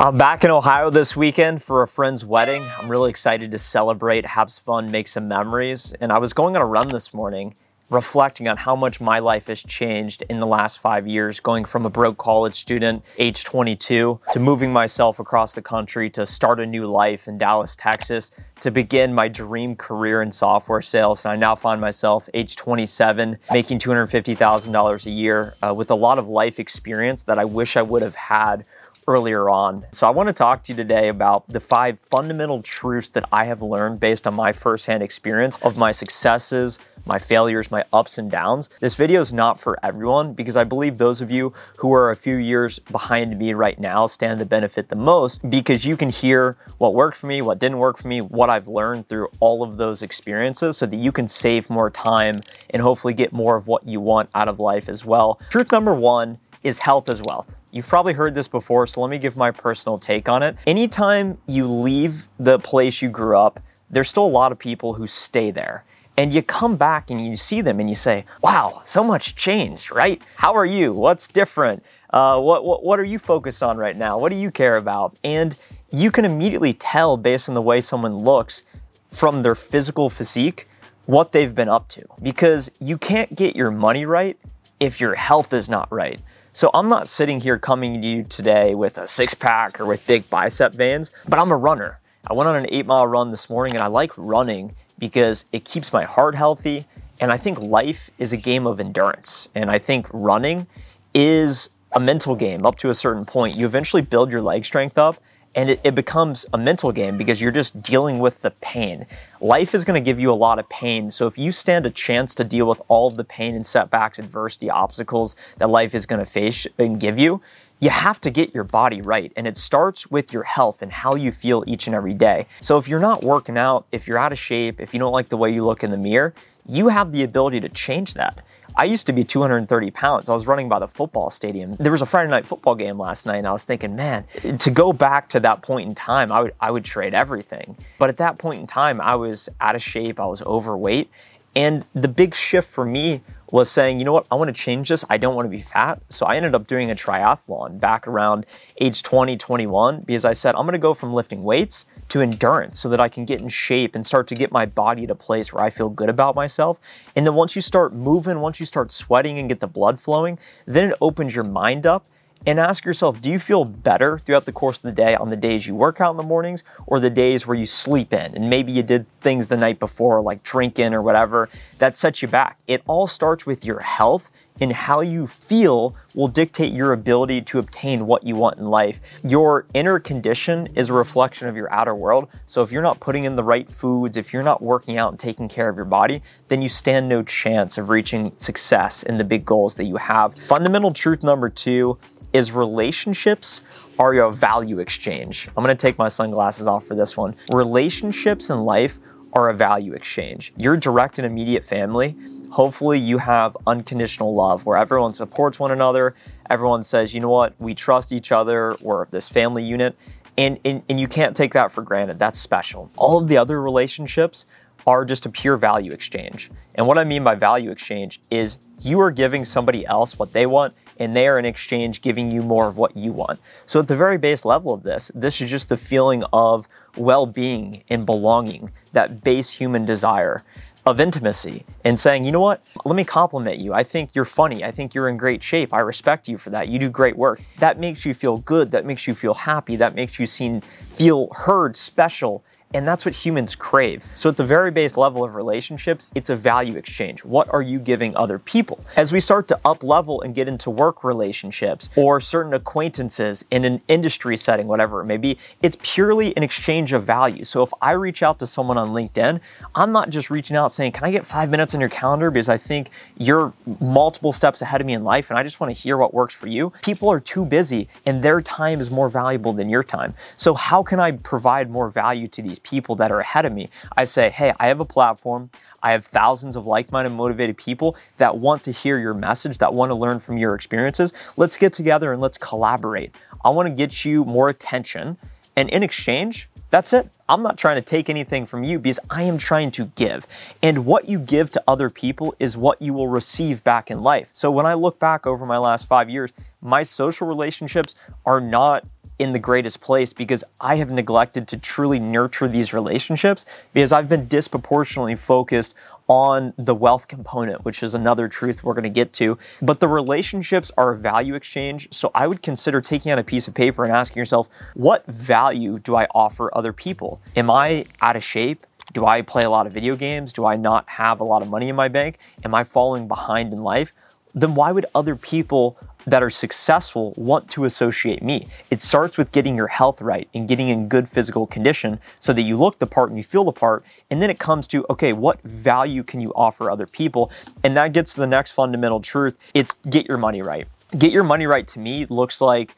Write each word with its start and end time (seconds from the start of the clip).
I'm 0.00 0.16
back 0.16 0.44
in 0.44 0.50
Ohio 0.50 0.88
this 0.88 1.14
weekend 1.14 1.62
for 1.62 1.82
a 1.82 1.86
friend's 1.86 2.24
wedding. 2.24 2.64
I'm 2.78 2.90
really 2.90 3.10
excited 3.10 3.50
to 3.50 3.58
celebrate, 3.58 4.24
have 4.24 4.50
some 4.50 4.64
fun, 4.64 4.90
make 4.90 5.06
some 5.06 5.28
memories. 5.28 5.92
And 6.00 6.10
I 6.10 6.16
was 6.16 6.32
going 6.32 6.56
on 6.56 6.62
a 6.62 6.64
run 6.64 6.88
this 6.88 7.12
morning, 7.12 7.54
reflecting 7.90 8.48
on 8.48 8.56
how 8.56 8.74
much 8.74 8.98
my 8.98 9.18
life 9.18 9.48
has 9.48 9.62
changed 9.62 10.24
in 10.30 10.40
the 10.40 10.46
last 10.46 10.78
five 10.78 11.06
years, 11.06 11.38
going 11.38 11.66
from 11.66 11.84
a 11.84 11.90
broke 11.90 12.16
college 12.16 12.54
student, 12.54 13.04
age 13.18 13.44
22, 13.44 14.18
to 14.32 14.40
moving 14.40 14.72
myself 14.72 15.18
across 15.18 15.52
the 15.52 15.60
country 15.60 16.08
to 16.08 16.24
start 16.24 16.60
a 16.60 16.66
new 16.66 16.86
life 16.86 17.28
in 17.28 17.36
Dallas, 17.36 17.76
Texas, 17.76 18.32
to 18.60 18.70
begin 18.70 19.12
my 19.12 19.28
dream 19.28 19.76
career 19.76 20.22
in 20.22 20.32
software 20.32 20.80
sales. 20.80 21.26
And 21.26 21.32
I 21.32 21.36
now 21.36 21.54
find 21.54 21.78
myself, 21.78 22.26
age 22.32 22.56
27, 22.56 23.36
making 23.52 23.78
$250,000 23.80 25.06
a 25.06 25.10
year 25.10 25.52
uh, 25.62 25.74
with 25.74 25.90
a 25.90 25.94
lot 25.94 26.18
of 26.18 26.26
life 26.26 26.58
experience 26.58 27.24
that 27.24 27.38
I 27.38 27.44
wish 27.44 27.76
I 27.76 27.82
would 27.82 28.00
have 28.00 28.14
had 28.14 28.64
earlier 29.10 29.50
on. 29.50 29.84
So 29.90 30.06
I 30.06 30.10
want 30.10 30.28
to 30.28 30.32
talk 30.32 30.62
to 30.62 30.72
you 30.72 30.76
today 30.76 31.08
about 31.08 31.44
the 31.48 31.58
five 31.58 31.98
fundamental 32.14 32.62
truths 32.62 33.08
that 33.10 33.28
I 33.32 33.44
have 33.46 33.60
learned 33.60 33.98
based 33.98 34.24
on 34.24 34.34
my 34.34 34.52
firsthand 34.52 35.02
experience 35.02 35.60
of 35.62 35.76
my 35.76 35.90
successes, 35.90 36.78
my 37.04 37.18
failures, 37.18 37.72
my 37.72 37.84
ups 37.92 38.18
and 38.18 38.30
downs. 38.30 38.70
This 38.78 38.94
video 38.94 39.20
is 39.20 39.32
not 39.32 39.58
for 39.58 39.76
everyone 39.82 40.34
because 40.34 40.56
I 40.56 40.62
believe 40.62 40.96
those 40.98 41.20
of 41.20 41.28
you 41.28 41.52
who 41.78 41.92
are 41.92 42.10
a 42.10 42.16
few 42.16 42.36
years 42.36 42.78
behind 42.78 43.36
me 43.36 43.52
right 43.52 43.80
now 43.80 44.06
stand 44.06 44.38
to 44.38 44.46
benefit 44.46 44.88
the 44.88 44.96
most 44.96 45.50
because 45.50 45.84
you 45.84 45.96
can 45.96 46.10
hear 46.10 46.56
what 46.78 46.94
worked 46.94 47.16
for 47.16 47.26
me, 47.26 47.42
what 47.42 47.58
didn't 47.58 47.78
work 47.78 47.98
for 47.98 48.06
me, 48.06 48.20
what 48.20 48.48
I've 48.48 48.68
learned 48.68 49.08
through 49.08 49.28
all 49.40 49.64
of 49.64 49.76
those 49.76 50.02
experiences 50.02 50.76
so 50.76 50.86
that 50.86 50.96
you 50.96 51.10
can 51.10 51.26
save 51.26 51.68
more 51.68 51.90
time 51.90 52.36
and 52.70 52.80
hopefully 52.80 53.14
get 53.14 53.32
more 53.32 53.56
of 53.56 53.66
what 53.66 53.84
you 53.88 54.00
want 54.00 54.30
out 54.36 54.46
of 54.46 54.60
life 54.60 54.88
as 54.88 55.04
well. 55.04 55.40
Truth 55.50 55.72
number 55.72 55.94
one 55.94 56.38
is 56.62 56.78
health 56.78 57.10
as 57.10 57.20
wealth. 57.28 57.59
You've 57.72 57.86
probably 57.86 58.14
heard 58.14 58.34
this 58.34 58.48
before, 58.48 58.86
so 58.86 59.00
let 59.00 59.10
me 59.10 59.18
give 59.18 59.36
my 59.36 59.50
personal 59.50 59.98
take 59.98 60.28
on 60.28 60.42
it. 60.42 60.56
Anytime 60.66 61.38
you 61.46 61.66
leave 61.66 62.26
the 62.38 62.58
place 62.58 63.00
you 63.00 63.08
grew 63.08 63.36
up, 63.38 63.60
there's 63.90 64.08
still 64.08 64.26
a 64.26 64.28
lot 64.28 64.50
of 64.52 64.58
people 64.58 64.94
who 64.94 65.06
stay 65.06 65.50
there. 65.50 65.84
And 66.16 66.34
you 66.34 66.42
come 66.42 66.76
back 66.76 67.10
and 67.10 67.24
you 67.24 67.36
see 67.36 67.60
them 67.60 67.80
and 67.80 67.88
you 67.88 67.94
say, 67.94 68.24
wow, 68.42 68.82
so 68.84 69.04
much 69.04 69.36
changed, 69.36 69.92
right? 69.92 70.20
How 70.36 70.54
are 70.54 70.66
you? 70.66 70.92
What's 70.92 71.28
different? 71.28 71.84
Uh, 72.10 72.40
what, 72.40 72.64
what, 72.64 72.84
what 72.84 72.98
are 72.98 73.04
you 73.04 73.18
focused 73.18 73.62
on 73.62 73.78
right 73.78 73.96
now? 73.96 74.18
What 74.18 74.30
do 74.30 74.36
you 74.36 74.50
care 74.50 74.76
about? 74.76 75.16
And 75.22 75.56
you 75.92 76.10
can 76.10 76.24
immediately 76.24 76.72
tell 76.72 77.16
based 77.16 77.48
on 77.48 77.54
the 77.54 77.62
way 77.62 77.80
someone 77.80 78.16
looks 78.16 78.64
from 79.12 79.42
their 79.42 79.54
physical 79.54 80.10
physique 80.10 80.68
what 81.06 81.32
they've 81.32 81.54
been 81.54 81.68
up 81.68 81.88
to 81.88 82.04
because 82.22 82.70
you 82.80 82.98
can't 82.98 83.34
get 83.34 83.56
your 83.56 83.70
money 83.70 84.04
right 84.04 84.36
if 84.78 85.00
your 85.00 85.14
health 85.14 85.52
is 85.52 85.68
not 85.68 85.90
right. 85.90 86.20
So 86.52 86.68
I'm 86.74 86.88
not 86.88 87.08
sitting 87.08 87.40
here 87.40 87.58
coming 87.58 88.02
to 88.02 88.06
you 88.06 88.24
today 88.24 88.74
with 88.74 88.98
a 88.98 89.06
six 89.06 89.34
pack 89.34 89.80
or 89.80 89.86
with 89.86 90.04
big 90.06 90.28
bicep 90.28 90.72
veins, 90.72 91.12
but 91.28 91.38
I'm 91.38 91.52
a 91.52 91.56
runner. 91.56 92.00
I 92.26 92.32
went 92.32 92.48
on 92.48 92.56
an 92.56 92.66
eight 92.70 92.86
mile 92.86 93.06
run 93.06 93.30
this 93.30 93.48
morning 93.48 93.76
and 93.76 93.84
I 93.84 93.86
like 93.86 94.12
running 94.16 94.72
because 94.98 95.44
it 95.52 95.64
keeps 95.64 95.92
my 95.92 96.02
heart 96.02 96.34
healthy. 96.34 96.86
And 97.20 97.30
I 97.30 97.36
think 97.36 97.60
life 97.60 98.10
is 98.18 98.32
a 98.32 98.36
game 98.36 98.66
of 98.66 98.80
endurance. 98.80 99.48
And 99.54 99.70
I 99.70 99.78
think 99.78 100.06
running 100.12 100.66
is 101.14 101.70
a 101.92 102.00
mental 102.00 102.34
game 102.34 102.66
up 102.66 102.78
to 102.78 102.90
a 102.90 102.94
certain 102.94 103.24
point. 103.24 103.56
You 103.56 103.66
eventually 103.66 104.02
build 104.02 104.30
your 104.30 104.42
leg 104.42 104.64
strength 104.64 104.98
up 104.98 105.22
and 105.54 105.70
it, 105.70 105.80
it, 105.82 105.94
becomes 105.94 106.46
a 106.52 106.58
mental 106.58 106.92
game 106.92 107.16
because 107.16 107.40
you're 107.40 107.50
just 107.50 107.82
dealing 107.82 108.20
with 108.20 108.42
the 108.42 108.50
pain. 108.50 109.06
Life 109.40 109.74
is 109.74 109.84
going 109.84 110.00
to 110.00 110.04
give 110.04 110.20
you 110.20 110.30
a 110.30 110.34
lot 110.34 110.58
of 110.58 110.68
pain. 110.68 111.10
So 111.10 111.26
if 111.26 111.36
you 111.36 111.50
stand 111.50 111.86
a 111.86 111.90
chance 111.90 112.34
to 112.36 112.44
deal 112.44 112.68
with 112.68 112.80
all 112.88 113.08
of 113.08 113.16
the 113.16 113.24
pain 113.24 113.54
and 113.54 113.66
setbacks, 113.66 114.18
adversity, 114.18 114.70
obstacles 114.70 115.34
that 115.58 115.68
life 115.68 115.94
is 115.94 116.06
going 116.06 116.20
to 116.20 116.30
face 116.30 116.66
and 116.78 117.00
give 117.00 117.18
you, 117.18 117.42
you 117.80 117.90
have 117.90 118.20
to 118.20 118.30
get 118.30 118.54
your 118.54 118.64
body 118.64 119.00
right. 119.00 119.32
And 119.36 119.46
it 119.46 119.56
starts 119.56 120.10
with 120.10 120.32
your 120.32 120.42
health 120.44 120.82
and 120.82 120.92
how 120.92 121.14
you 121.14 121.32
feel 121.32 121.64
each 121.66 121.86
and 121.86 121.96
every 121.96 122.14
day. 122.14 122.46
So 122.60 122.78
if 122.78 122.86
you're 122.86 123.00
not 123.00 123.24
working 123.24 123.56
out, 123.56 123.86
if 123.90 124.06
you're 124.06 124.18
out 124.18 124.32
of 124.32 124.38
shape, 124.38 124.80
if 124.80 124.92
you 124.94 125.00
don't 125.00 125.12
like 125.12 125.30
the 125.30 125.36
way 125.36 125.50
you 125.50 125.64
look 125.64 125.82
in 125.82 125.90
the 125.90 125.96
mirror, 125.96 126.34
you 126.68 126.88
have 126.88 127.10
the 127.12 127.22
ability 127.22 127.60
to 127.60 127.68
change 127.70 128.14
that. 128.14 128.44
I 128.76 128.84
used 128.84 129.06
to 129.06 129.12
be 129.12 129.24
230 129.24 129.90
pounds. 129.90 130.28
I 130.28 130.34
was 130.34 130.46
running 130.46 130.68
by 130.68 130.78
the 130.78 130.86
football 130.86 131.30
stadium. 131.30 131.74
There 131.76 131.90
was 131.90 132.02
a 132.02 132.06
Friday 132.06 132.30
night 132.30 132.46
football 132.46 132.74
game 132.74 132.98
last 132.98 133.26
night, 133.26 133.38
and 133.38 133.46
I 133.46 133.52
was 133.52 133.64
thinking, 133.64 133.96
man, 133.96 134.24
to 134.58 134.70
go 134.70 134.92
back 134.92 135.28
to 135.30 135.40
that 135.40 135.62
point 135.62 135.88
in 135.88 135.94
time, 135.94 136.30
I 136.30 136.40
would 136.42 136.54
I 136.60 136.70
would 136.70 136.84
trade 136.84 137.12
everything. 137.12 137.76
But 137.98 138.10
at 138.10 138.18
that 138.18 138.38
point 138.38 138.60
in 138.60 138.66
time, 138.68 139.00
I 139.00 139.16
was 139.16 139.48
out 139.60 139.74
of 139.74 139.82
shape. 139.82 140.20
I 140.20 140.26
was 140.26 140.40
overweight, 140.42 141.10
and 141.56 141.84
the 141.94 142.08
big 142.08 142.34
shift 142.34 142.68
for 142.68 142.84
me 142.84 143.22
was 143.50 143.70
saying, 143.70 143.98
you 143.98 144.04
know 144.04 144.12
what, 144.12 144.26
I 144.30 144.36
want 144.36 144.48
to 144.48 144.62
change 144.62 144.88
this. 144.88 145.04
I 145.10 145.18
don't 145.18 145.34
want 145.34 145.46
to 145.46 145.50
be 145.50 145.62
fat. 145.62 146.00
So 146.08 146.26
I 146.26 146.36
ended 146.36 146.54
up 146.54 146.66
doing 146.66 146.90
a 146.90 146.94
triathlon 146.94 147.80
back 147.80 148.06
around 148.06 148.46
age 148.80 149.02
20, 149.02 149.36
21, 149.36 150.02
because 150.02 150.24
I 150.24 150.32
said, 150.32 150.54
I'm 150.54 150.62
going 150.62 150.72
to 150.72 150.78
go 150.78 150.94
from 150.94 151.12
lifting 151.12 151.42
weights 151.42 151.84
to 152.10 152.20
endurance 152.20 152.78
so 152.78 152.88
that 152.88 153.00
I 153.00 153.08
can 153.08 153.24
get 153.24 153.40
in 153.40 153.48
shape 153.48 153.94
and 153.94 154.06
start 154.06 154.28
to 154.28 154.34
get 154.34 154.52
my 154.52 154.66
body 154.66 155.06
to 155.06 155.12
a 155.12 155.16
place 155.16 155.52
where 155.52 155.64
I 155.64 155.70
feel 155.70 155.88
good 155.88 156.08
about 156.08 156.34
myself. 156.34 156.78
And 157.16 157.26
then 157.26 157.34
once 157.34 157.56
you 157.56 157.62
start 157.62 157.92
moving, 157.92 158.40
once 158.40 158.60
you 158.60 158.66
start 158.66 158.92
sweating 158.92 159.38
and 159.38 159.48
get 159.48 159.60
the 159.60 159.66
blood 159.66 160.00
flowing, 160.00 160.38
then 160.66 160.90
it 160.90 160.96
opens 161.00 161.34
your 161.34 161.44
mind 161.44 161.86
up 161.86 162.04
and 162.46 162.58
ask 162.58 162.84
yourself 162.84 163.20
do 163.20 163.30
you 163.30 163.38
feel 163.38 163.64
better 163.64 164.18
throughout 164.18 164.44
the 164.44 164.52
course 164.52 164.78
of 164.78 164.82
the 164.82 164.92
day 164.92 165.14
on 165.14 165.30
the 165.30 165.36
days 165.36 165.66
you 165.66 165.74
work 165.74 166.00
out 166.00 166.12
in 166.12 166.16
the 166.16 166.22
mornings 166.22 166.62
or 166.86 167.00
the 167.00 167.10
days 167.10 167.46
where 167.46 167.56
you 167.56 167.66
sleep 167.66 168.12
in 168.12 168.34
and 168.34 168.48
maybe 168.48 168.72
you 168.72 168.82
did 168.82 169.06
things 169.20 169.48
the 169.48 169.56
night 169.56 169.78
before 169.78 170.20
like 170.20 170.42
drinking 170.42 170.94
or 170.94 171.02
whatever 171.02 171.48
that 171.78 171.96
sets 171.96 172.22
you 172.22 172.28
back 172.28 172.58
it 172.66 172.82
all 172.86 173.06
starts 173.06 173.46
with 173.46 173.64
your 173.64 173.80
health 173.80 174.30
and 174.60 174.72
how 174.72 175.00
you 175.00 175.26
feel 175.26 175.94
will 176.14 176.28
dictate 176.28 176.72
your 176.72 176.92
ability 176.92 177.40
to 177.40 177.58
obtain 177.58 178.06
what 178.06 178.24
you 178.24 178.36
want 178.36 178.58
in 178.58 178.66
life. 178.66 179.00
Your 179.24 179.66
inner 179.72 179.98
condition 179.98 180.68
is 180.74 180.90
a 180.90 180.92
reflection 180.92 181.48
of 181.48 181.56
your 181.56 181.72
outer 181.72 181.94
world. 181.94 182.28
So 182.46 182.62
if 182.62 182.70
you're 182.70 182.82
not 182.82 183.00
putting 183.00 183.24
in 183.24 183.36
the 183.36 183.42
right 183.42 183.70
foods, 183.70 184.16
if 184.16 184.32
you're 184.32 184.42
not 184.42 184.62
working 184.62 184.98
out 184.98 185.12
and 185.12 185.18
taking 185.18 185.48
care 185.48 185.68
of 185.68 185.76
your 185.76 185.86
body, 185.86 186.22
then 186.48 186.60
you 186.60 186.68
stand 186.68 187.08
no 187.08 187.22
chance 187.22 187.78
of 187.78 187.88
reaching 187.88 188.36
success 188.36 189.02
in 189.02 189.16
the 189.16 189.24
big 189.24 189.46
goals 189.46 189.76
that 189.76 189.84
you 189.84 189.96
have. 189.96 190.34
Fundamental 190.34 190.92
truth 190.92 191.22
number 191.22 191.48
two 191.48 191.96
is 192.32 192.52
relationships 192.52 193.62
are 193.98 194.14
a 194.14 194.32
value 194.32 194.78
exchange. 194.78 195.48
I'm 195.56 195.62
gonna 195.62 195.74
take 195.74 195.98
my 195.98 196.08
sunglasses 196.08 196.66
off 196.66 196.86
for 196.86 196.94
this 196.94 197.16
one. 197.16 197.34
Relationships 197.52 198.50
in 198.50 198.60
life 198.62 198.96
are 199.32 199.48
a 199.48 199.54
value 199.54 199.92
exchange. 199.92 200.52
Your 200.56 200.76
direct 200.76 201.18
and 201.18 201.26
immediate 201.26 201.64
family 201.64 202.16
hopefully 202.50 202.98
you 202.98 203.18
have 203.18 203.56
unconditional 203.66 204.34
love 204.34 204.66
where 204.66 204.76
everyone 204.76 205.14
supports 205.14 205.58
one 205.58 205.70
another. 205.70 206.14
Everyone 206.50 206.82
says, 206.82 207.14
you 207.14 207.20
know 207.20 207.30
what, 207.30 207.54
we 207.58 207.74
trust 207.74 208.12
each 208.12 208.32
other, 208.32 208.76
we're 208.80 209.06
this 209.06 209.28
family 209.28 209.64
unit. 209.64 209.96
And, 210.36 210.58
and, 210.64 210.82
and 210.88 210.98
you 210.98 211.08
can't 211.08 211.36
take 211.36 211.52
that 211.52 211.72
for 211.72 211.82
granted. 211.82 212.18
That's 212.18 212.38
special. 212.38 212.90
All 212.96 213.18
of 213.18 213.28
the 213.28 213.36
other 213.36 213.60
relationships 213.60 214.46
are 214.86 215.04
just 215.04 215.26
a 215.26 215.30
pure 215.30 215.56
value 215.56 215.92
exchange. 215.92 216.50
And 216.74 216.86
what 216.86 216.98
I 216.98 217.04
mean 217.04 217.22
by 217.22 217.34
value 217.34 217.70
exchange 217.70 218.20
is 218.30 218.58
you 218.80 219.00
are 219.00 219.10
giving 219.10 219.44
somebody 219.44 219.86
else 219.86 220.18
what 220.18 220.32
they 220.32 220.46
want, 220.46 220.74
and 221.00 221.16
they 221.16 221.26
are 221.26 221.38
in 221.38 221.44
exchange 221.44 222.02
giving 222.02 222.30
you 222.30 222.42
more 222.42 222.68
of 222.68 222.76
what 222.76 222.96
you 222.96 223.10
want. 223.10 223.40
So, 223.66 223.80
at 223.80 223.88
the 223.88 223.96
very 223.96 224.18
base 224.18 224.44
level 224.44 224.72
of 224.72 224.84
this, 224.84 225.10
this 225.14 225.40
is 225.40 225.50
just 225.50 225.68
the 225.68 225.76
feeling 225.76 226.22
of 226.32 226.68
well 226.96 227.26
being 227.26 227.82
and 227.88 228.06
belonging, 228.06 228.70
that 228.92 229.24
base 229.24 229.50
human 229.50 229.84
desire 229.86 230.44
of 230.86 230.98
intimacy 230.98 231.64
and 231.84 231.98
saying, 231.98 232.24
you 232.24 232.32
know 232.32 232.40
what, 232.40 232.62
let 232.84 232.96
me 232.96 233.04
compliment 233.04 233.58
you. 233.58 233.72
I 233.72 233.82
think 233.82 234.14
you're 234.14 234.24
funny. 234.24 234.64
I 234.64 234.70
think 234.70 234.94
you're 234.94 235.08
in 235.08 235.16
great 235.16 235.42
shape. 235.42 235.74
I 235.74 235.80
respect 235.80 236.26
you 236.26 236.38
for 236.38 236.50
that. 236.50 236.68
You 236.68 236.78
do 236.78 236.88
great 236.88 237.16
work. 237.16 237.40
That 237.58 237.78
makes 237.78 238.04
you 238.06 238.14
feel 238.14 238.38
good. 238.38 238.70
That 238.70 238.86
makes 238.86 239.06
you 239.06 239.14
feel 239.14 239.34
happy. 239.34 239.76
That 239.76 239.94
makes 239.94 240.18
you 240.18 240.26
seem, 240.26 240.62
feel 240.62 241.28
heard, 241.34 241.76
special. 241.76 242.42
And 242.72 242.86
that's 242.86 243.04
what 243.04 243.16
humans 243.16 243.56
crave. 243.56 244.04
So, 244.14 244.28
at 244.28 244.36
the 244.36 244.44
very 244.44 244.70
base 244.70 244.96
level 244.96 245.24
of 245.24 245.34
relationships, 245.34 246.06
it's 246.14 246.30
a 246.30 246.36
value 246.36 246.76
exchange. 246.76 247.24
What 247.24 247.52
are 247.52 247.62
you 247.62 247.80
giving 247.80 248.16
other 248.16 248.38
people? 248.38 248.78
As 248.94 249.10
we 249.10 249.18
start 249.18 249.48
to 249.48 249.58
up 249.64 249.82
level 249.82 250.20
and 250.22 250.36
get 250.36 250.46
into 250.46 250.70
work 250.70 251.02
relationships 251.02 251.90
or 251.96 252.20
certain 252.20 252.54
acquaintances 252.54 253.44
in 253.50 253.64
an 253.64 253.80
industry 253.88 254.36
setting, 254.36 254.68
whatever 254.68 255.00
it 255.00 255.06
may 255.06 255.16
be, 255.16 255.36
it's 255.62 255.76
purely 255.82 256.36
an 256.36 256.44
exchange 256.44 256.92
of 256.92 257.02
value. 257.02 257.42
So, 257.42 257.64
if 257.64 257.72
I 257.82 257.90
reach 257.92 258.22
out 258.22 258.38
to 258.38 258.46
someone 258.46 258.78
on 258.78 258.90
LinkedIn, 258.90 259.40
I'm 259.74 259.90
not 259.90 260.10
just 260.10 260.30
reaching 260.30 260.56
out 260.56 260.70
saying, 260.70 260.92
Can 260.92 261.02
I 261.02 261.10
get 261.10 261.26
five 261.26 261.50
minutes 261.50 261.74
on 261.74 261.80
your 261.80 261.90
calendar 261.90 262.30
because 262.30 262.48
I 262.48 262.58
think 262.58 262.90
you're 263.18 263.52
multiple 263.80 264.32
steps 264.32 264.62
ahead 264.62 264.80
of 264.80 264.86
me 264.86 264.92
in 264.92 265.02
life 265.02 265.30
and 265.30 265.38
I 265.40 265.42
just 265.42 265.58
want 265.58 265.74
to 265.74 265.82
hear 265.82 265.96
what 265.96 266.14
works 266.14 266.34
for 266.34 266.46
you? 266.46 266.72
People 266.82 267.10
are 267.10 267.18
too 267.18 267.44
busy 267.44 267.88
and 268.06 268.22
their 268.22 268.40
time 268.40 268.80
is 268.80 268.92
more 268.92 269.08
valuable 269.08 269.52
than 269.52 269.68
your 269.68 269.82
time. 269.82 270.14
So, 270.36 270.54
how 270.54 270.84
can 270.84 271.00
I 271.00 271.10
provide 271.10 271.68
more 271.68 271.90
value 271.90 272.28
to 272.28 272.42
these 272.42 272.59
people 272.62 272.96
that 272.96 273.10
are 273.10 273.20
ahead 273.20 273.44
of 273.44 273.52
me. 273.52 273.68
I 273.96 274.04
say, 274.04 274.30
hey, 274.30 274.52
I 274.58 274.68
have 274.68 274.80
a 274.80 274.84
platform. 274.84 275.50
I 275.82 275.92
have 275.92 276.06
thousands 276.06 276.56
of 276.56 276.66
like 276.66 276.92
minded, 276.92 277.10
motivated 277.10 277.56
people 277.56 277.96
that 278.18 278.36
want 278.36 278.64
to 278.64 278.72
hear 278.72 278.98
your 278.98 279.14
message, 279.14 279.58
that 279.58 279.72
want 279.72 279.90
to 279.90 279.94
learn 279.94 280.20
from 280.20 280.38
your 280.38 280.54
experiences. 280.54 281.12
Let's 281.36 281.56
get 281.56 281.72
together 281.72 282.12
and 282.12 282.20
let's 282.20 282.38
collaborate. 282.38 283.14
I 283.44 283.50
want 283.50 283.66
to 283.66 283.74
get 283.74 284.04
you 284.04 284.24
more 284.24 284.48
attention. 284.48 285.16
And 285.56 285.68
in 285.70 285.82
exchange, 285.82 286.48
that's 286.70 286.92
it. 286.92 287.08
I'm 287.28 287.42
not 287.42 287.58
trying 287.58 287.76
to 287.76 287.82
take 287.82 288.10
anything 288.10 288.44
from 288.44 288.64
you 288.64 288.78
because 288.78 288.98
I 289.08 289.22
am 289.22 289.38
trying 289.38 289.70
to 289.72 289.86
give. 289.86 290.26
And 290.62 290.84
what 290.84 291.08
you 291.08 291.18
give 291.18 291.50
to 291.52 291.62
other 291.66 291.88
people 291.88 292.34
is 292.38 292.56
what 292.56 292.82
you 292.82 292.92
will 292.92 293.08
receive 293.08 293.62
back 293.62 293.90
in 293.90 294.02
life. 294.02 294.28
So 294.32 294.50
when 294.50 294.66
I 294.66 294.74
look 294.74 294.98
back 294.98 295.26
over 295.26 295.46
my 295.46 295.58
last 295.58 295.86
five 295.86 296.10
years, 296.10 296.32
my 296.60 296.82
social 296.82 297.26
relationships 297.26 297.94
are 298.26 298.40
not 298.40 298.84
in 299.20 299.34
the 299.34 299.38
greatest 299.38 299.82
place 299.82 300.14
because 300.14 300.42
I 300.62 300.76
have 300.76 300.90
neglected 300.90 301.46
to 301.48 301.58
truly 301.58 301.98
nurture 301.98 302.48
these 302.48 302.72
relationships 302.72 303.44
because 303.74 303.92
I've 303.92 304.08
been 304.08 304.26
disproportionately 304.26 305.14
focused 305.14 305.74
on 306.08 306.54
the 306.56 306.74
wealth 306.74 307.06
component, 307.06 307.62
which 307.62 307.82
is 307.82 307.94
another 307.94 308.28
truth 308.28 308.64
we're 308.64 308.72
going 308.72 308.82
to 308.84 308.88
get 308.88 309.12
to. 309.12 309.38
But 309.60 309.78
the 309.78 309.88
relationships 309.88 310.72
are 310.78 310.92
a 310.92 310.96
value 310.96 311.34
exchange. 311.34 311.86
So 311.92 312.10
I 312.14 312.26
would 312.26 312.42
consider 312.42 312.80
taking 312.80 313.12
out 313.12 313.18
a 313.18 313.22
piece 313.22 313.46
of 313.46 313.52
paper 313.52 313.84
and 313.84 313.94
asking 313.94 314.18
yourself, 314.18 314.48
what 314.72 315.04
value 315.04 315.78
do 315.78 315.94
I 315.94 316.06
offer 316.14 316.50
other 316.56 316.72
people? 316.72 317.20
Am 317.36 317.50
I 317.50 317.84
out 318.00 318.16
of 318.16 318.24
shape? 318.24 318.66
Do 318.94 319.04
I 319.04 319.20
play 319.20 319.44
a 319.44 319.50
lot 319.50 319.66
of 319.66 319.74
video 319.74 319.96
games? 319.96 320.32
Do 320.32 320.46
I 320.46 320.56
not 320.56 320.88
have 320.88 321.20
a 321.20 321.24
lot 321.24 321.42
of 321.42 321.48
money 321.48 321.68
in 321.68 321.76
my 321.76 321.88
bank? 321.88 322.16
Am 322.42 322.54
I 322.54 322.64
falling 322.64 323.06
behind 323.06 323.52
in 323.52 323.62
life? 323.62 323.92
Then 324.34 324.54
why 324.54 324.72
would 324.72 324.86
other 324.94 325.14
people 325.14 325.76
that 326.06 326.22
are 326.22 326.30
successful 326.30 327.14
want 327.16 327.48
to 327.50 327.64
associate 327.64 328.22
me. 328.22 328.48
It 328.70 328.82
starts 328.82 329.18
with 329.18 329.32
getting 329.32 329.56
your 329.56 329.66
health 329.68 330.00
right 330.00 330.28
and 330.34 330.48
getting 330.48 330.68
in 330.68 330.88
good 330.88 331.08
physical 331.08 331.46
condition 331.46 332.00
so 332.18 332.32
that 332.32 332.42
you 332.42 332.56
look 332.56 332.78
the 332.78 332.86
part 332.86 333.10
and 333.10 333.18
you 333.18 333.24
feel 333.24 333.44
the 333.44 333.52
part. 333.52 333.84
And 334.10 334.20
then 334.20 334.30
it 334.30 334.38
comes 334.38 334.66
to, 334.68 334.86
okay, 334.90 335.12
what 335.12 335.40
value 335.42 336.02
can 336.02 336.20
you 336.20 336.32
offer 336.34 336.70
other 336.70 336.86
people? 336.86 337.30
And 337.62 337.76
that 337.76 337.92
gets 337.92 338.14
to 338.14 338.20
the 338.20 338.26
next 338.26 338.52
fundamental 338.52 339.00
truth 339.00 339.38
it's 339.54 339.74
get 339.88 340.08
your 340.08 340.18
money 340.18 340.42
right. 340.42 340.66
Get 340.96 341.12
your 341.12 341.24
money 341.24 341.46
right 341.46 341.66
to 341.68 341.78
me 341.78 342.06
looks 342.06 342.40
like 342.40 342.74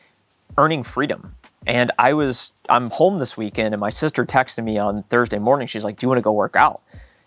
earning 0.59 0.83
freedom. 0.83 1.33
And 1.67 1.93
I 1.99 2.13
was, 2.13 2.51
I'm 2.69 2.91
home 2.91 3.19
this 3.19 3.37
weekend 3.37 3.73
and 3.73 3.81
my 3.81 3.91
sister 3.91 4.27
texted 4.27 4.65
me 4.65 4.79
on 4.79 5.05
Thursday 5.05 5.39
morning. 5.39 5.69
She's 5.69 5.85
like, 5.85 5.99
Do 5.99 6.05
you 6.05 6.09
want 6.09 6.19
to 6.19 6.23
go 6.23 6.33
work 6.33 6.57
out? 6.57 6.83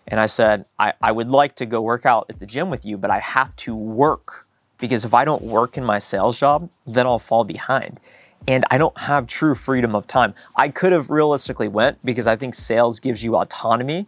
And 0.08 0.20
I 0.20 0.26
said, 0.26 0.66
I, 0.78 0.92
I 1.02 1.10
would 1.10 1.28
like 1.28 1.56
to 1.56 1.66
go 1.66 1.80
work 1.82 2.06
out 2.06 2.26
at 2.28 2.38
the 2.38 2.46
gym 2.46 2.70
with 2.70 2.84
you, 2.84 2.96
but 2.96 3.10
I 3.10 3.18
have 3.18 3.54
to 3.56 3.74
work 3.74 4.45
because 4.78 5.04
if 5.04 5.14
I 5.14 5.24
don't 5.24 5.42
work 5.42 5.76
in 5.76 5.84
my 5.84 5.98
sales 5.98 6.38
job, 6.38 6.68
then 6.86 7.06
I'll 7.06 7.18
fall 7.18 7.44
behind. 7.44 8.00
And 8.48 8.64
I 8.70 8.78
don't 8.78 8.96
have 8.98 9.26
true 9.26 9.54
freedom 9.54 9.94
of 9.94 10.06
time. 10.06 10.34
I 10.56 10.68
could 10.68 10.92
have 10.92 11.10
realistically 11.10 11.68
went 11.68 12.04
because 12.04 12.26
I 12.26 12.36
think 12.36 12.54
sales 12.54 13.00
gives 13.00 13.22
you 13.22 13.36
autonomy 13.36 14.06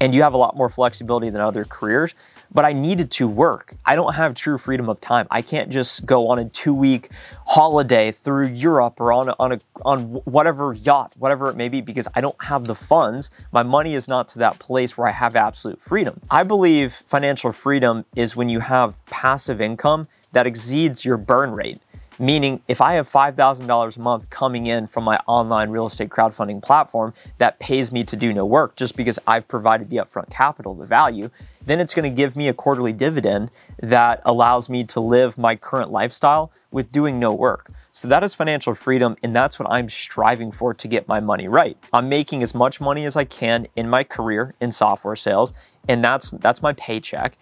and 0.00 0.14
you 0.14 0.22
have 0.22 0.34
a 0.34 0.36
lot 0.36 0.56
more 0.56 0.68
flexibility 0.68 1.30
than 1.30 1.40
other 1.40 1.64
careers 1.64 2.14
but 2.52 2.64
I 2.64 2.72
needed 2.72 3.10
to 3.12 3.28
work. 3.28 3.74
I 3.84 3.94
don't 3.94 4.14
have 4.14 4.34
true 4.34 4.58
freedom 4.58 4.88
of 4.88 5.00
time. 5.00 5.26
I 5.30 5.42
can't 5.42 5.70
just 5.70 6.06
go 6.06 6.28
on 6.28 6.38
a 6.38 6.48
two 6.48 6.74
week 6.74 7.10
holiday 7.46 8.10
through 8.12 8.48
Europe 8.48 9.00
or 9.00 9.12
on, 9.12 9.30
on, 9.38 9.52
a, 9.52 9.60
on 9.82 10.04
whatever 10.24 10.72
yacht, 10.72 11.12
whatever 11.18 11.48
it 11.50 11.56
may 11.56 11.68
be, 11.68 11.80
because 11.80 12.08
I 12.14 12.20
don't 12.20 12.42
have 12.44 12.64
the 12.64 12.74
funds. 12.74 13.30
My 13.52 13.62
money 13.62 13.94
is 13.94 14.08
not 14.08 14.28
to 14.28 14.38
that 14.40 14.58
place 14.58 14.96
where 14.96 15.08
I 15.08 15.12
have 15.12 15.36
absolute 15.36 15.80
freedom. 15.80 16.20
I 16.30 16.42
believe 16.42 16.92
financial 16.92 17.52
freedom 17.52 18.04
is 18.16 18.36
when 18.36 18.48
you 18.48 18.60
have 18.60 18.94
passive 19.06 19.60
income 19.60 20.08
that 20.32 20.46
exceeds 20.46 21.04
your 21.04 21.16
burn 21.16 21.52
rate. 21.52 21.80
Meaning, 22.20 22.60
if 22.66 22.80
I 22.80 22.94
have 22.94 23.08
$5,000 23.08 23.96
a 23.96 24.00
month 24.00 24.28
coming 24.28 24.66
in 24.66 24.88
from 24.88 25.04
my 25.04 25.20
online 25.28 25.70
real 25.70 25.86
estate 25.86 26.08
crowdfunding 26.08 26.60
platform 26.60 27.14
that 27.38 27.60
pays 27.60 27.92
me 27.92 28.02
to 28.04 28.16
do 28.16 28.32
no 28.32 28.44
work 28.44 28.74
just 28.74 28.96
because 28.96 29.20
I've 29.24 29.46
provided 29.46 29.88
the 29.88 29.98
upfront 29.98 30.28
capital, 30.28 30.74
the 30.74 30.84
value, 30.84 31.30
then 31.68 31.80
it's 31.80 31.94
going 31.94 32.10
to 32.10 32.16
give 32.16 32.34
me 32.34 32.48
a 32.48 32.54
quarterly 32.54 32.92
dividend 32.92 33.50
that 33.80 34.20
allows 34.24 34.68
me 34.68 34.84
to 34.84 35.00
live 35.00 35.38
my 35.38 35.54
current 35.54 35.90
lifestyle 35.90 36.50
with 36.70 36.90
doing 36.92 37.18
no 37.18 37.32
work. 37.32 37.70
So 37.92 38.06
that 38.08 38.22
is 38.22 38.34
financial 38.34 38.74
freedom, 38.74 39.16
and 39.22 39.34
that's 39.34 39.58
what 39.58 39.70
I'm 39.70 39.88
striving 39.88 40.52
for 40.52 40.72
to 40.74 40.88
get 40.88 41.08
my 41.08 41.20
money 41.20 41.48
right. 41.48 41.76
I'm 41.92 42.08
making 42.08 42.42
as 42.42 42.54
much 42.54 42.80
money 42.80 43.04
as 43.06 43.16
I 43.16 43.24
can 43.24 43.66
in 43.74 43.88
my 43.88 44.04
career 44.04 44.54
in 44.60 44.70
software 44.70 45.16
sales, 45.16 45.52
and 45.88 46.04
that's 46.04 46.30
that's 46.30 46.62
my 46.62 46.74
paycheck. 46.74 47.36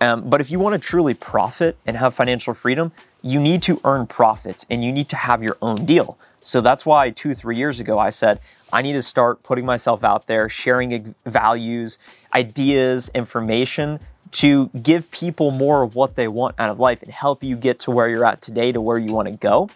Um, 0.00 0.28
but 0.28 0.40
if 0.40 0.50
you 0.50 0.58
want 0.58 0.72
to 0.74 0.78
truly 0.78 1.14
profit 1.14 1.76
and 1.86 1.96
have 1.96 2.14
financial 2.14 2.54
freedom, 2.54 2.92
you 3.22 3.38
need 3.38 3.62
to 3.62 3.80
earn 3.84 4.06
profits 4.06 4.64
and 4.70 4.82
you 4.82 4.92
need 4.92 5.08
to 5.10 5.16
have 5.16 5.42
your 5.42 5.56
own 5.60 5.84
deal. 5.84 6.16
So 6.40 6.60
that's 6.62 6.86
why 6.86 7.10
two, 7.10 7.34
three 7.34 7.56
years 7.56 7.80
ago, 7.80 7.98
I 7.98 8.10
said, 8.10 8.40
I 8.72 8.80
need 8.82 8.94
to 8.94 9.02
start 9.02 9.42
putting 9.42 9.66
myself 9.66 10.02
out 10.02 10.26
there, 10.26 10.48
sharing 10.48 11.14
values, 11.26 11.98
ideas, 12.34 13.10
information 13.14 14.00
to 14.32 14.68
give 14.82 15.10
people 15.10 15.50
more 15.50 15.82
of 15.82 15.96
what 15.96 16.14
they 16.14 16.28
want 16.28 16.54
out 16.58 16.70
of 16.70 16.78
life 16.78 17.02
and 17.02 17.10
help 17.10 17.42
you 17.42 17.56
get 17.56 17.80
to 17.80 17.90
where 17.90 18.08
you're 18.08 18.24
at 18.24 18.40
today 18.40 18.72
to 18.72 18.80
where 18.80 18.96
you 18.96 19.12
want 19.12 19.28
to 19.28 19.34
go. 19.34 19.68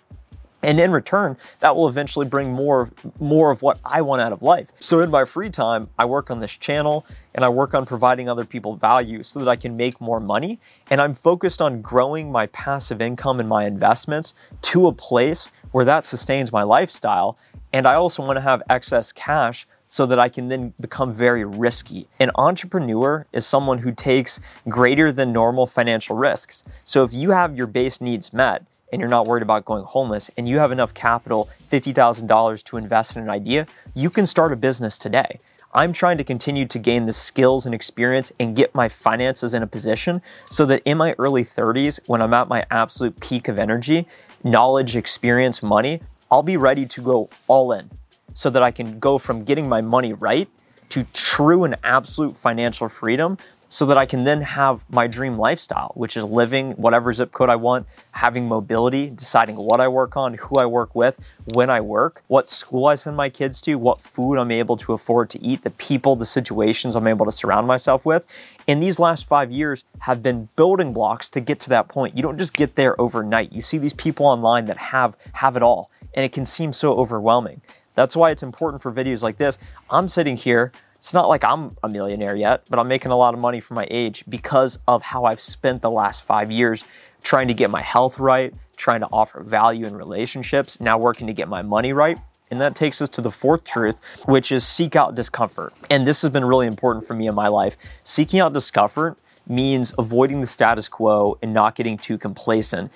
And 0.65 0.81
in 0.81 0.93
return, 0.93 1.37
that 1.61 1.77
will 1.77 1.89
eventually 1.89 2.27
bring 2.27 2.51
more, 2.51 2.91
more 3.21 3.51
of 3.51 3.61
what 3.61 3.79
I 3.85 4.01
want 4.01 4.23
out 4.23 4.33
of 4.33 4.43
life. 4.43 4.67
So 4.81 5.01
in 5.01 5.11
my 5.11 5.27
free 5.27 5.51
time, 5.51 5.91
I 5.99 6.07
work 6.07 6.31
on 6.31 6.41
this 6.41 6.53
channel 6.53 7.05
and 7.35 7.45
I 7.45 7.51
work 7.51 7.75
on 7.75 7.85
providing 7.85 8.31
other 8.31 8.47
people 8.47 8.75
value 8.75 9.23
so 9.23 9.41
that 9.41 9.49
I 9.49 9.57
can 9.57 9.77
make 9.77 10.01
more 10.01 10.21
money. 10.21 10.59
And 10.89 11.03
I'm 11.03 11.15
focused 11.15 11.61
on 11.61 11.83
growing 11.83 12.33
my 12.33 12.47
passive 12.47 13.03
income 13.03 13.41
and 13.41 13.49
my 13.49 13.67
investments 13.67 14.33
to 14.63 14.87
a 14.87 14.93
place 14.93 15.51
where 15.73 15.85
that 15.85 16.07
sustains 16.07 16.51
my 16.51 16.63
lifestyle. 16.63 17.37
And 17.75 17.87
I 17.87 17.95
also 17.95 18.25
want 18.25 18.39
to 18.39 18.41
have 18.41 18.63
excess 18.71 19.13
cash 19.13 19.67
so 19.89 20.07
that 20.07 20.19
I 20.19 20.31
can 20.31 20.49
then 20.49 20.73
become 20.81 21.13
very 21.13 21.45
risky. 21.45 22.09
An 22.19 22.31
entrepreneur 22.37 23.27
is 23.35 23.45
someone 23.45 23.79
who 23.79 23.93
takes 23.93 24.41
greater 24.67 25.13
than 25.13 25.31
normal 25.31 25.67
financial 25.67 26.17
risks. 26.17 26.65
So 26.87 27.05
if 27.05 27.13
you 27.13 27.33
have 27.33 27.55
your 27.55 27.67
base 27.67 28.01
needs 28.01 28.33
met, 28.33 28.65
and 28.93 29.01
you're 29.01 29.09
not 29.09 29.27
worried 29.27 29.43
about 29.43 29.65
going 29.65 29.85
homeless 29.85 30.31
and 30.37 30.49
you 30.49 30.59
have 30.59 30.73
enough 30.73 30.95
capital, 30.95 31.49
$50,000 31.71 32.65
to 32.65 32.77
invest 32.77 33.17
in 33.17 33.23
an 33.23 33.31
idea, 33.31 33.67
you 33.95 34.11
can 34.11 34.27
start 34.27 34.53
a 34.53 34.57
business 34.57 34.99
today. 34.99 35.41
I'm 35.77 35.93
trying 35.93 36.19
to 36.19 36.25
continue 36.25 36.67
to 36.67 36.79
gain 36.79 37.07
the 37.07 37.13
skills 37.13 37.67
and 37.67 37.75
experience 37.75 38.33
and 38.39 38.55
get 38.55 38.75
my 38.77 38.89
finances 38.89 39.55
in 39.55 39.63
a 39.63 39.67
position 39.67 40.23
so 40.49 40.65
that 40.67 40.83
in 40.85 40.99
my 40.99 41.17
early 41.19 41.45
30s, 41.45 41.99
when 42.07 42.23
I'm 42.23 42.33
at 42.33 42.47
my 42.47 42.65
absolute 42.71 43.19
peak 43.19 43.49
of 43.49 43.59
energy, 43.59 44.07
knowledge, 44.45 44.97
experience, 44.97 45.65
money, 45.65 46.01
I'll 46.31 46.45
be 46.45 46.57
ready 46.57 46.87
to 46.87 47.03
go 47.03 47.29
all 47.49 47.73
in 47.73 47.91
so 48.35 48.51
that 48.51 48.63
I 48.63 48.71
can 48.71 49.01
go 49.01 49.19
from 49.19 49.43
getting 49.43 49.69
my 49.69 49.81
money 49.81 50.13
right 50.13 50.49
to 50.91 51.05
true 51.13 51.65
and 51.65 51.75
absolute 51.83 52.37
financial 52.37 52.89
freedom 52.89 53.37
so 53.75 53.87
that 53.87 53.99
I 53.99 54.07
can 54.07 54.23
then 54.23 54.41
have 54.43 54.89
my 54.89 55.09
dream 55.09 55.37
lifestyle, 55.37 55.91
which 55.97 56.17
is 56.17 56.23
living 56.23 56.75
whatever 56.75 57.13
zip 57.13 57.33
code 57.33 57.51
I 57.51 57.57
want, 57.57 57.89
having 58.13 58.47
mobility, 58.47 59.11
deciding 59.11 59.57
what 59.57 59.81
I 59.81 59.89
work 59.89 60.17
on, 60.17 60.35
who 60.35 60.55
I 60.61 60.67
work 60.67 60.95
with, 60.95 61.19
when 61.55 61.71
I 61.71 61.81
work, 61.81 62.23
what 62.29 62.49
school 62.49 62.87
I 62.87 62.95
send 62.95 63.17
my 63.17 63.29
kids 63.29 63.61
to, 63.63 63.75
what 63.75 64.01
food 64.01 64.39
I'm 64.39 64.53
able 64.53 64.77
to 64.77 64.93
afford 64.93 65.29
to 65.31 65.43
eat, 65.43 65.65
the 65.65 65.71
people, 65.71 66.15
the 66.15 66.25
situations 66.25 66.95
I'm 66.95 67.09
able 67.09 67.27
to 67.27 67.33
surround 67.33 67.67
myself 67.67 68.07
with. 68.07 68.25
And 68.69 68.81
these 68.81 69.01
last 69.01 69.27
five 69.27 69.51
years 69.51 69.83
have 70.03 70.23
been 70.23 70.51
building 70.55 70.93
blocks 70.93 71.29
to 71.31 71.41
get 71.41 71.59
to 71.63 71.69
that 71.71 71.89
point. 71.89 72.17
You 72.17 72.23
don't 72.23 72.39
just 72.39 72.55
get 72.55 72.77
there 72.77 72.95
overnight. 73.01 73.53
You 73.53 73.61
see 73.61 73.79
these 73.79 73.93
people 73.93 74.25
online 74.25 74.67
that 74.67 74.77
have 74.77 75.17
have 75.33 75.57
it 75.57 75.65
all, 75.65 75.91
and 76.15 76.25
it 76.25 76.31
can 76.31 76.47
seem 76.47 76.73
so 76.73 76.95
overwhelming. 76.95 77.61
That's 77.97 78.15
why 78.15 78.31
it's 78.31 78.45
important 78.45 78.83
for 78.83 78.93
videos 78.93 79.23
like 79.23 79.37
this. 79.37 79.59
I'm 79.91 80.09
sitting 80.09 80.37
here 80.37 80.71
it's 81.05 81.13
not 81.13 81.29
like 81.29 81.45
I'm 81.45 81.77
a 81.83 81.89
millionaire 81.91 82.35
yet, 82.35 82.63
but 82.71 82.79
I'm 82.79 82.89
making 82.89 83.11
a 83.11 83.17
lot 83.17 83.35
of 83.35 83.41
money 83.41 83.61
for 83.61 83.75
my 83.75 83.87
age 83.91 84.25
because 84.27 84.79
of 84.89 85.03
how 85.03 85.27
I've 85.27 85.39
spent 85.39 85.83
the 85.83 85.91
last 85.91 86.23
five 86.23 86.51
years 86.51 86.83
trying 87.23 87.49
to 87.49 87.53
get 87.53 87.69
my 87.69 87.83
health 87.83 88.19
right, 88.19 88.55
trying 88.79 89.01
to 89.01 89.09
offer 89.13 89.43
value 89.43 89.85
in 89.85 89.95
relationships, 89.95 90.81
now 90.81 90.97
working 90.97 91.27
to 91.27 91.35
get 91.35 91.47
my 91.47 91.61
money 91.61 91.93
right. 91.93 92.17
And 92.51 92.59
that 92.63 92.75
takes 92.75 93.03
us 93.03 93.11
to 93.11 93.21
the 93.21 93.31
fourth 93.31 93.65
truth, 93.65 94.01
which 94.25 94.51
is 94.51 94.67
seek 94.67 94.97
out 94.97 95.15
discomfort. 95.15 95.75
And 95.91 96.07
this 96.07 96.23
has 96.23 96.31
been 96.31 96.47
really 96.47 96.67
important 96.67 97.07
for 97.07 97.13
me 97.13 97.27
in 97.27 97.35
my 97.35 97.49
life. 97.49 97.77
Seeking 98.03 98.41
out 98.41 98.55
discomfort 98.55 99.19
means 99.47 99.93
avoiding 99.99 100.41
the 100.41 100.47
status 100.47 100.89
quo 100.89 101.37
and 101.43 101.53
not 101.53 101.75
getting 101.75 101.99
too 101.99 102.17
complacent. 102.17 102.91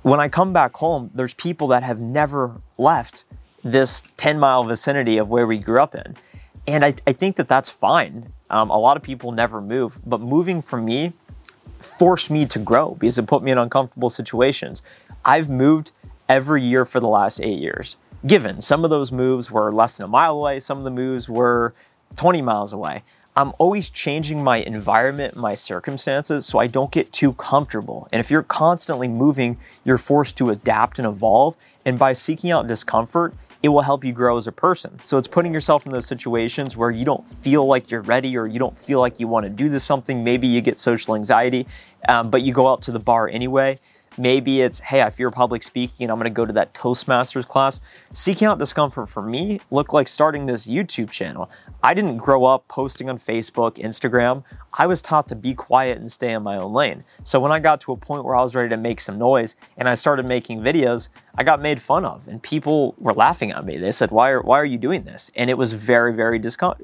When 0.00 0.18
I 0.18 0.30
come 0.30 0.54
back 0.54 0.74
home, 0.76 1.10
there's 1.14 1.34
people 1.34 1.66
that 1.66 1.82
have 1.82 2.00
never 2.00 2.52
left 2.78 3.24
this 3.62 4.02
10 4.16 4.38
mile 4.38 4.64
vicinity 4.64 5.18
of 5.18 5.28
where 5.28 5.46
we 5.46 5.58
grew 5.58 5.82
up 5.82 5.94
in. 5.94 6.16
And 6.70 6.84
I, 6.84 6.94
I 7.06 7.12
think 7.12 7.36
that 7.36 7.48
that's 7.48 7.68
fine. 7.68 8.32
Um, 8.48 8.70
a 8.70 8.78
lot 8.78 8.96
of 8.96 9.02
people 9.02 9.32
never 9.32 9.60
move, 9.60 9.98
but 10.06 10.20
moving 10.20 10.62
for 10.62 10.80
me 10.80 11.12
forced 11.80 12.30
me 12.30 12.46
to 12.46 12.58
grow 12.58 12.96
because 13.00 13.18
it 13.18 13.26
put 13.26 13.42
me 13.42 13.50
in 13.50 13.58
uncomfortable 13.58 14.10
situations. 14.10 14.82
I've 15.24 15.48
moved 15.48 15.90
every 16.28 16.62
year 16.62 16.84
for 16.84 17.00
the 17.00 17.08
last 17.08 17.40
eight 17.40 17.58
years. 17.58 17.96
Given 18.24 18.60
some 18.60 18.84
of 18.84 18.90
those 18.90 19.10
moves 19.10 19.50
were 19.50 19.72
less 19.72 19.96
than 19.96 20.04
a 20.04 20.08
mile 20.08 20.36
away, 20.38 20.60
some 20.60 20.78
of 20.78 20.84
the 20.84 20.90
moves 20.90 21.28
were 21.28 21.74
20 22.16 22.40
miles 22.42 22.72
away. 22.72 23.02
I'm 23.36 23.52
always 23.58 23.90
changing 23.90 24.44
my 24.44 24.58
environment, 24.58 25.36
my 25.36 25.54
circumstances, 25.54 26.46
so 26.46 26.58
I 26.58 26.66
don't 26.66 26.90
get 26.92 27.12
too 27.12 27.32
comfortable. 27.32 28.08
And 28.12 28.20
if 28.20 28.30
you're 28.30 28.42
constantly 28.42 29.08
moving, 29.08 29.56
you're 29.84 29.98
forced 29.98 30.36
to 30.38 30.50
adapt 30.50 30.98
and 30.98 31.06
evolve. 31.06 31.56
And 31.84 31.98
by 31.98 32.12
seeking 32.12 32.50
out 32.50 32.68
discomfort, 32.68 33.34
it 33.62 33.68
will 33.68 33.82
help 33.82 34.04
you 34.04 34.12
grow 34.12 34.36
as 34.36 34.46
a 34.46 34.52
person. 34.52 34.98
So 35.04 35.18
it's 35.18 35.28
putting 35.28 35.52
yourself 35.52 35.84
in 35.86 35.92
those 35.92 36.06
situations 36.06 36.76
where 36.76 36.90
you 36.90 37.04
don't 37.04 37.26
feel 37.26 37.66
like 37.66 37.90
you're 37.90 38.00
ready 38.00 38.36
or 38.36 38.46
you 38.46 38.58
don't 38.58 38.76
feel 38.76 39.00
like 39.00 39.20
you 39.20 39.28
want 39.28 39.44
to 39.44 39.50
do 39.50 39.68
this 39.68 39.84
something. 39.84 40.24
Maybe 40.24 40.46
you 40.46 40.60
get 40.60 40.78
social 40.78 41.14
anxiety, 41.14 41.66
um, 42.08 42.30
but 42.30 42.42
you 42.42 42.52
go 42.52 42.68
out 42.68 42.82
to 42.82 42.92
the 42.92 43.00
bar 43.00 43.28
anyway. 43.28 43.78
Maybe 44.18 44.60
it's, 44.60 44.80
hey, 44.80 45.02
I 45.02 45.10
fear 45.10 45.30
public 45.30 45.62
speaking, 45.62 46.10
I'm 46.10 46.18
going 46.18 46.24
to 46.24 46.30
go 46.30 46.44
to 46.44 46.52
that 46.54 46.74
Toastmasters 46.74 47.46
class. 47.46 47.80
Seeking 48.12 48.48
out 48.48 48.58
discomfort 48.58 49.08
for 49.08 49.22
me 49.22 49.60
looked 49.70 49.92
like 49.92 50.08
starting 50.08 50.46
this 50.46 50.66
YouTube 50.66 51.10
channel. 51.10 51.50
I 51.82 51.94
didn't 51.94 52.18
grow 52.18 52.44
up 52.44 52.68
posting 52.68 53.08
on 53.08 53.18
Facebook, 53.18 53.76
Instagram. 53.76 54.44
I 54.74 54.86
was 54.86 55.00
taught 55.00 55.28
to 55.28 55.34
be 55.34 55.54
quiet 55.54 55.98
and 55.98 56.12
stay 56.12 56.32
in 56.32 56.42
my 56.42 56.58
own 56.58 56.72
lane. 56.72 57.04
So 57.24 57.40
when 57.40 57.52
I 57.52 57.58
got 57.58 57.80
to 57.82 57.92
a 57.92 57.96
point 57.96 58.24
where 58.24 58.36
I 58.36 58.42
was 58.42 58.54
ready 58.54 58.68
to 58.68 58.76
make 58.76 59.00
some 59.00 59.18
noise 59.18 59.56
and 59.78 59.88
I 59.88 59.94
started 59.94 60.26
making 60.26 60.60
videos, 60.60 61.08
I 61.36 61.42
got 61.42 61.62
made 61.62 61.80
fun 61.80 62.04
of 62.04 62.28
and 62.28 62.42
people 62.42 62.94
were 62.98 63.14
laughing 63.14 63.52
at 63.52 63.64
me. 63.64 63.78
They 63.78 63.92
said, 63.92 64.10
why 64.10 64.30
are, 64.30 64.42
why 64.42 64.60
are 64.60 64.64
you 64.64 64.76
doing 64.76 65.04
this? 65.04 65.30
And 65.34 65.48
it 65.48 65.56
was 65.56 65.72
very, 65.72 66.12
very 66.12 66.38
discom- 66.38 66.76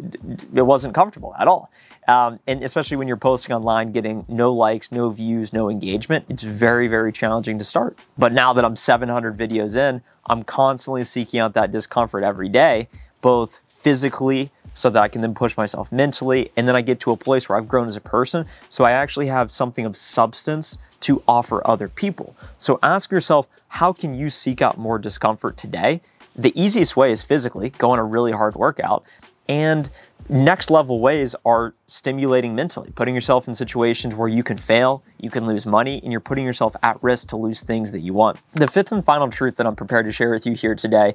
it 0.54 0.62
wasn't 0.62 0.94
comfortable 0.94 1.34
at 1.38 1.46
all. 1.46 1.70
Um, 2.08 2.38
and 2.46 2.62
especially 2.62 2.96
when 2.96 3.08
you're 3.08 3.16
posting 3.16 3.54
online, 3.54 3.92
getting 3.92 4.24
no 4.28 4.52
likes, 4.52 4.92
no 4.92 5.10
views, 5.10 5.52
no 5.52 5.68
engagement, 5.68 6.24
it's 6.28 6.44
very, 6.44 6.86
very 6.86 7.12
challenging 7.12 7.58
to 7.58 7.64
start. 7.64 7.98
But 8.16 8.32
now 8.32 8.52
that 8.52 8.64
I'm 8.64 8.76
700 8.76 9.36
videos 9.36 9.76
in, 9.76 10.02
I'm 10.26 10.44
constantly 10.44 11.04
seeking 11.04 11.40
out 11.40 11.54
that 11.54 11.72
discomfort 11.72 12.22
every 12.22 12.48
day, 12.48 12.88
both 13.20 13.60
physically 13.66 14.50
so 14.76 14.90
that 14.90 15.02
I 15.02 15.08
can 15.08 15.22
then 15.22 15.34
push 15.34 15.56
myself 15.56 15.90
mentally. 15.90 16.52
And 16.54 16.68
then 16.68 16.76
I 16.76 16.82
get 16.82 17.00
to 17.00 17.10
a 17.10 17.16
place 17.16 17.48
where 17.48 17.58
I've 17.58 17.66
grown 17.66 17.88
as 17.88 17.96
a 17.96 18.00
person. 18.00 18.46
So 18.68 18.84
I 18.84 18.92
actually 18.92 19.26
have 19.26 19.50
something 19.50 19.86
of 19.86 19.96
substance 19.96 20.78
to 21.00 21.22
offer 21.26 21.66
other 21.66 21.88
people. 21.88 22.36
So 22.58 22.78
ask 22.82 23.10
yourself, 23.10 23.48
how 23.68 23.92
can 23.92 24.14
you 24.14 24.30
seek 24.30 24.60
out 24.60 24.78
more 24.78 24.98
discomfort 24.98 25.56
today? 25.56 26.02
The 26.36 26.52
easiest 26.60 26.94
way 26.94 27.10
is 27.10 27.22
physically, 27.22 27.70
go 27.70 27.90
on 27.90 27.98
a 27.98 28.04
really 28.04 28.32
hard 28.32 28.54
workout. 28.54 29.02
And 29.48 29.88
next 30.28 30.70
level 30.70 31.00
ways 31.00 31.34
are 31.46 31.72
stimulating 31.86 32.54
mentally, 32.54 32.90
putting 32.94 33.14
yourself 33.14 33.48
in 33.48 33.54
situations 33.54 34.14
where 34.14 34.28
you 34.28 34.42
can 34.42 34.58
fail, 34.58 35.02
you 35.18 35.30
can 35.30 35.46
lose 35.46 35.64
money, 35.64 36.00
and 36.02 36.12
you're 36.12 36.20
putting 36.20 36.44
yourself 36.44 36.76
at 36.82 37.02
risk 37.02 37.28
to 37.28 37.36
lose 37.36 37.62
things 37.62 37.92
that 37.92 38.00
you 38.00 38.12
want. 38.12 38.38
The 38.52 38.68
fifth 38.68 38.92
and 38.92 39.04
final 39.04 39.30
truth 39.30 39.56
that 39.56 39.66
I'm 39.66 39.76
prepared 39.76 40.04
to 40.04 40.12
share 40.12 40.32
with 40.32 40.44
you 40.44 40.52
here 40.52 40.74
today 40.74 41.14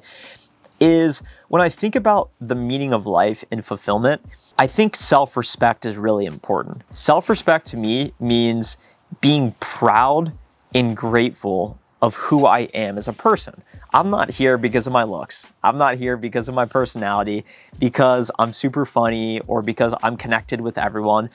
is 0.82 1.22
when 1.46 1.62
I 1.62 1.68
think 1.68 1.94
about 1.94 2.30
the 2.40 2.56
meaning 2.56 2.92
of 2.92 3.06
life 3.06 3.44
and 3.52 3.64
fulfillment, 3.64 4.20
I 4.58 4.66
think 4.66 4.96
self 4.96 5.36
respect 5.36 5.86
is 5.86 5.96
really 5.96 6.26
important. 6.26 6.82
Self 6.90 7.28
respect 7.28 7.68
to 7.68 7.76
me 7.76 8.12
means 8.18 8.76
being 9.20 9.52
proud 9.60 10.32
and 10.74 10.96
grateful 10.96 11.78
of 12.00 12.16
who 12.16 12.46
I 12.46 12.60
am 12.74 12.98
as 12.98 13.06
a 13.06 13.12
person. 13.12 13.62
I'm 13.94 14.10
not 14.10 14.30
here 14.30 14.58
because 14.58 14.88
of 14.88 14.92
my 14.92 15.04
looks. 15.04 15.46
I'm 15.62 15.78
not 15.78 15.98
here 15.98 16.16
because 16.16 16.48
of 16.48 16.54
my 16.54 16.64
personality, 16.64 17.44
because 17.78 18.30
I'm 18.38 18.52
super 18.52 18.84
funny, 18.84 19.40
or 19.46 19.62
because 19.62 19.94
I'm 20.02 20.16
connected 20.16 20.60
with 20.60 20.78
everyone. 20.78 21.30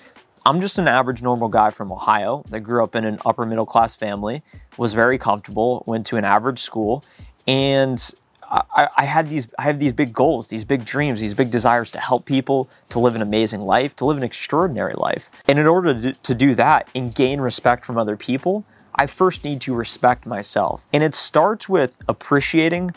I'm 0.45 0.59
just 0.59 0.77
an 0.77 0.87
average 0.87 1.21
normal 1.21 1.47
guy 1.47 1.69
from 1.69 1.91
Ohio 1.91 2.43
that 2.49 2.61
grew 2.61 2.83
up 2.83 2.95
in 2.95 3.05
an 3.05 3.19
upper 3.25 3.45
middle 3.45 3.65
class 3.65 3.95
family, 3.95 4.41
was 4.77 4.93
very 4.93 5.17
comfortable, 5.17 5.83
went 5.85 6.05
to 6.07 6.17
an 6.17 6.25
average 6.25 6.59
school, 6.59 7.05
and 7.47 8.11
I, 8.49 8.87
I, 8.97 9.05
had 9.05 9.29
these 9.29 9.47
I 9.59 9.63
have 9.63 9.79
these 9.79 9.93
big 9.93 10.13
goals, 10.13 10.47
these 10.47 10.63
big 10.63 10.85
dreams, 10.85 11.19
these 11.19 11.33
big 11.33 11.51
desires 11.51 11.91
to 11.91 11.99
help 11.99 12.25
people, 12.25 12.69
to 12.89 12.99
live 12.99 13.15
an 13.15 13.21
amazing 13.21 13.61
life, 13.61 13.95
to 13.97 14.05
live 14.05 14.17
an 14.17 14.23
extraordinary 14.23 14.93
life. 14.95 15.29
And 15.47 15.59
in 15.59 15.67
order 15.67 15.93
to, 16.01 16.13
to 16.13 16.35
do 16.35 16.55
that 16.55 16.89
and 16.95 17.13
gain 17.13 17.41
respect 17.41 17.85
from 17.85 17.97
other 17.97 18.15
people, 18.15 18.65
I 18.95 19.05
first 19.05 19.43
need 19.43 19.61
to 19.61 19.75
respect 19.75 20.25
myself. 20.25 20.83
And 20.93 21.03
it 21.03 21.13
starts 21.13 21.67
with 21.67 21.99
appreciating 22.07 22.91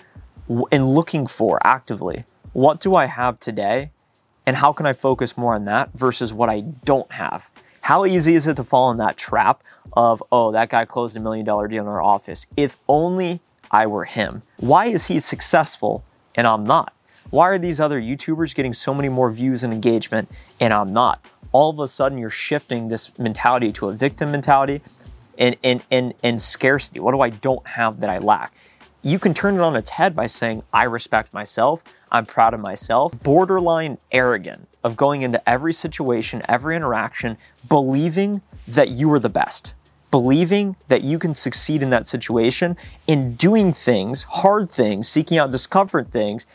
and 0.73 0.95
looking 0.95 1.27
for 1.27 1.59
actively 1.65 2.25
what 2.53 2.81
do 2.81 2.95
I 2.95 3.07
have 3.07 3.39
today 3.39 3.91
and 4.47 4.57
how 4.57 4.73
can 4.73 4.87
I 4.87 4.93
focus 4.93 5.37
more 5.37 5.55
on 5.55 5.65
that 5.67 5.93
versus 5.93 6.33
what 6.33 6.49
I 6.49 6.61
don't 6.61 7.11
have. 7.13 7.51
How 7.83 8.05
easy 8.05 8.35
is 8.35 8.47
it 8.47 8.57
to 8.57 8.65
fall 8.65 8.91
in 8.91 8.99
that 8.99 9.17
trap 9.17 9.63
of, 9.93 10.23
oh, 10.33 10.53
that 10.53 10.71
guy 10.71 10.85
closed 10.85 11.17
a 11.17 11.21
million 11.21 11.45
dollar 11.47 11.69
deal 11.69 11.83
in 11.83 11.89
our 11.89 12.03
office? 12.03 12.47
If 12.57 12.77
only 12.89 13.41
I 13.71 13.87
were 13.87 14.05
him. 14.05 14.43
Why 14.57 14.87
is 14.87 15.07
he 15.07 15.21
successful 15.21 16.05
and 16.35 16.47
I'm 16.47 16.65
not? 16.65 16.93
Why 17.31 17.49
are 17.49 17.59
these 17.59 17.81
other 17.81 18.01
YouTubers 18.01 18.55
getting 18.55 18.75
so 18.75 18.93
many 18.93 19.09
more 19.09 19.31
views 19.31 19.63
and 19.63 19.73
engagement 19.73 20.29
and 20.59 20.73
I'm 20.73 20.93
not? 20.93 21.25
All 21.53 21.71
of 21.71 21.79
a 21.79 21.89
sudden, 21.89 22.19
you're 22.19 22.31
shifting 22.31 22.89
this 22.89 23.17
mentality 23.19 23.73
to 23.73 23.89
a 23.89 23.93
victim 23.93 24.31
mentality 24.31 24.81
and, 25.39 25.57
and, 25.65 25.83
and, 25.91 26.15
and 26.23 26.41
scarcity. 26.41 27.01
What 27.01 27.13
do 27.13 27.21
I 27.21 27.31
don't 27.31 27.67
have 27.67 28.01
that 28.01 28.11
I 28.11 28.19
lack? 28.19 28.53
You 29.03 29.19
can 29.19 29.33
turn 29.33 29.55
it 29.55 29.61
on 29.61 29.77
its 29.77 29.91
head 29.91 30.15
by 30.15 30.27
saying, 30.27 30.63
I 30.73 30.85
respect 30.85 31.33
myself, 31.33 31.83
I'm 32.13 32.27
proud 32.27 32.53
of 32.55 32.61
myself, 32.61 33.13
borderline 33.23 33.99
arrogant 34.13 34.69
of 34.85 34.97
going 34.97 35.23
into 35.23 35.49
every 35.49 35.73
situation, 35.73 36.43
every 36.49 36.77
interaction, 36.77 37.37
believing 37.69 38.43
that 38.69 38.91
you 38.91 39.13
are 39.13 39.19
the 39.19 39.29
best 39.29 39.75
believing 40.11 40.77
that 40.89 41.03
you 41.03 41.19
can 41.19 41.35
succeed 41.35 41.83
in 41.83 41.91
that 41.91 42.07
situation 42.07 42.77
in 43.07 43.35
doing 43.37 43.73
things, 43.73 44.25
hard 44.25 44.71
things, 44.71 45.09
seeking 45.09 45.39
out 45.39 45.53
discomfort 45.53 46.09
things, 46.09 46.47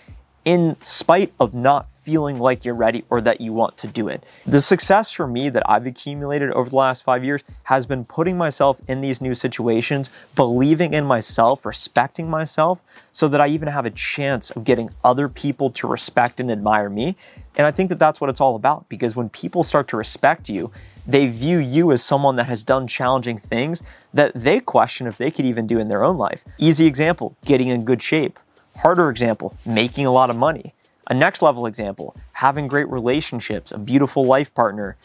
in 0.44 0.76
spite 0.82 1.34
of 1.40 1.54
not 1.54 1.88
feeling 2.04 2.38
like 2.38 2.64
you're 2.64 2.76
ready 2.76 3.04
or 3.10 3.20
that 3.20 3.42
you 3.42 3.52
want 3.52 3.76
to 3.78 3.88
do 3.88 4.08
it. 4.08 4.24
The 4.46 4.62
success 4.62 5.12
for 5.12 5.26
me 5.26 5.50
that 5.50 5.68
I've 5.68 5.88
accumulated 5.88 6.52
over 6.52 6.70
the 6.70 6.76
last 6.76 7.04
five 7.04 7.24
years 7.24 7.44
has 7.64 7.88
been 7.88 8.06
putting 8.06 8.38
myself 8.38 8.80
in 8.88 9.02
these 9.02 9.22
new 9.22 9.34
situations, 9.34 10.12
believing 10.36 10.94
in 10.94 11.04
myself, 11.06 11.66
respecting 11.66 12.30
myself, 12.30 12.80
so 13.12 13.28
that 13.30 13.42
I 13.42 13.48
even 13.48 13.70
have 13.70 13.88
a 13.88 13.90
chance 13.90 14.52
of 14.52 14.64
getting 14.64 14.92
other 15.04 15.28
people 15.28 15.72
to 15.72 15.88
respect 15.88 16.40
and 16.40 16.52
admire 16.52 16.90
me. 16.90 17.16
And 17.58 17.66
I 17.66 17.72
think 17.72 17.90
that 17.90 17.98
that's 17.98 18.22
what 18.22 18.30
it's 18.30 18.42
all 18.42 18.56
about 18.56 18.88
because 18.88 19.16
when 19.16 19.30
people 19.30 19.64
start 19.64 19.88
to 19.88 19.98
respect 19.98 20.48
you, 20.48 20.72
they 21.08 21.28
view 21.28 21.60
you 21.60 21.92
as 21.92 22.04
someone 22.04 22.36
that 22.38 22.48
has 22.48 22.64
done 22.64 22.88
challenging 22.88 23.38
things 23.38 23.84
that 24.14 24.34
they 24.34 24.60
question 24.60 25.08
if 25.08 25.18
they 25.18 25.32
could 25.32 25.46
even 25.46 25.68
do 25.68 25.80
in 25.80 25.88
their 25.88 26.04
own 26.04 26.18
life. 26.18 26.44
Easy 26.58 26.86
example 26.86 27.36
getting 27.46 27.68
in 27.68 27.86
good 27.86 28.02
shape. 28.02 28.40
Harder 28.78 29.10
example 29.10 29.56
making 29.66 30.06
a 30.06 30.12
lot 30.12 30.30
of 30.30 30.36
money. 30.36 30.74
A 31.08 31.14
next 31.14 31.42
level 31.42 31.66
example 31.66 32.16
having 32.34 32.68
great 32.68 32.90
relationships, 32.90 33.72
a 33.72 33.78
beautiful 33.78 34.26
life 34.26 34.54
partner, 34.54 34.98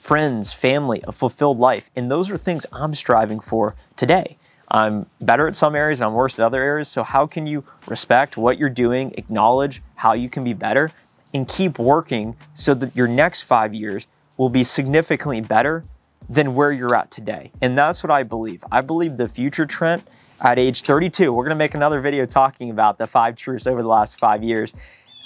friends, 0.00 0.52
family, 0.52 1.02
a 1.06 1.12
fulfilled 1.12 1.58
life. 1.58 1.88
And 1.96 2.10
those 2.10 2.30
are 2.30 2.36
things 2.36 2.66
I'm 2.72 2.94
striving 2.94 3.40
for 3.40 3.74
today. 3.96 4.36
I'm 4.68 5.06
better 5.20 5.46
at 5.46 5.54
some 5.54 5.76
areas, 5.76 6.00
I'm 6.00 6.14
worse 6.14 6.38
at 6.38 6.44
other 6.44 6.62
areas. 6.62 6.88
So, 6.88 7.04
how 7.04 7.26
can 7.26 7.46
you 7.46 7.64
respect 7.86 8.36
what 8.36 8.58
you're 8.58 8.70
doing, 8.70 9.14
acknowledge 9.16 9.82
how 9.94 10.14
you 10.14 10.28
can 10.28 10.42
be 10.42 10.52
better, 10.52 10.90
and 11.32 11.48
keep 11.48 11.78
working 11.78 12.34
so 12.54 12.74
that 12.74 12.94
your 12.96 13.06
next 13.06 13.42
five 13.42 13.72
years 13.74 14.06
will 14.36 14.48
be 14.48 14.64
significantly 14.64 15.40
better 15.40 15.84
than 16.28 16.54
where 16.54 16.72
you're 16.72 16.94
at 16.94 17.10
today. 17.10 17.52
And 17.60 17.76
that's 17.76 18.02
what 18.02 18.10
I 18.10 18.22
believe. 18.22 18.64
I 18.72 18.80
believe 18.80 19.16
the 19.16 19.28
future 19.28 19.66
Trent 19.66 20.06
at 20.40 20.58
age 20.58 20.82
32, 20.82 21.32
we're 21.32 21.44
gonna 21.44 21.54
make 21.54 21.74
another 21.74 22.00
video 22.00 22.26
talking 22.26 22.70
about 22.70 22.98
the 22.98 23.06
five 23.06 23.36
truths 23.36 23.66
over 23.66 23.82
the 23.82 23.88
last 23.88 24.18
five 24.18 24.42
years. 24.42 24.74